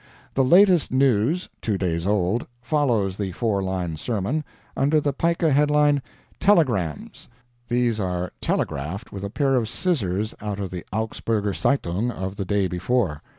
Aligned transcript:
The 0.33 0.43
latest 0.43 0.91
news 0.91 1.47
(two 1.61 1.77
days 1.77 2.07
old) 2.07 2.47
follows 2.59 3.17
the 3.17 3.33
four 3.33 3.61
line 3.61 3.97
sermon, 3.97 4.43
under 4.75 4.99
the 4.99 5.13
pica 5.13 5.51
headline 5.51 6.01
"Telegrams" 6.39 7.29
these 7.67 7.99
are 7.99 8.31
"telegraphed" 8.41 9.11
with 9.11 9.23
a 9.23 9.29
pair 9.29 9.53
of 9.53 9.69
scissors 9.69 10.33
out 10.41 10.59
of 10.59 10.71
the 10.71 10.83
AUGSBURGER 10.91 11.53
ZEITUNG 11.53 12.09
of 12.09 12.35
the 12.35 12.45
day 12.45 12.67
before. 12.67 13.21